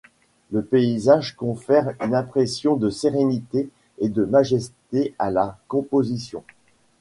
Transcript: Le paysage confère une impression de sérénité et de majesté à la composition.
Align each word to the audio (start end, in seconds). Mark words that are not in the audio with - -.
Le 0.49 0.63
paysage 0.63 1.35
confère 1.35 1.93
une 2.03 2.15
impression 2.15 2.75
de 2.75 2.89
sérénité 2.89 3.69
et 3.99 4.09
de 4.09 4.25
majesté 4.25 5.13
à 5.19 5.29
la 5.29 5.59
composition. 5.67 6.43